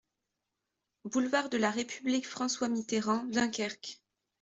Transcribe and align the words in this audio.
Boulevard 1.05 1.49
de 1.51 1.57
la 1.57 1.69
République- 1.69 2.25
François 2.27 2.69
Mitterrand, 2.69 3.23
Dunkerque 3.25 4.01